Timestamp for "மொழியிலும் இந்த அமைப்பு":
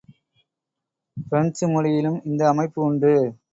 1.67-2.81